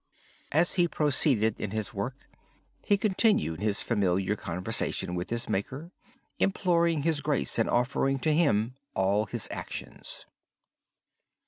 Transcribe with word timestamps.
As 0.51 0.73
he 0.73 0.87
proceeded 0.87 1.59
in 1.59 1.69
his 1.69 1.93
work, 1.93 2.15
he 2.83 2.97
continued 2.97 3.59
his 3.59 3.83
familiar 3.83 4.35
conversation 4.35 5.13
with 5.13 5.29
his 5.29 5.47
Maker, 5.47 5.91
imploring 6.39 7.03
His 7.03 7.21
grace, 7.21 7.59
and 7.59 7.69
offering 7.69 8.17
to 8.21 8.33
Him 8.33 8.73
all 8.95 9.27
his 9.27 9.47
actions. 9.51 10.25